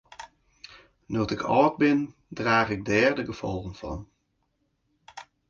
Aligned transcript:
No't 1.13 1.35
ik 1.35 1.45
âld 1.57 1.75
bin 1.81 1.99
draach 2.39 2.69
ik 2.75 2.81
dêr 2.89 3.13
de 3.17 3.23
gefolgen 3.29 3.75
fan. 3.81 4.01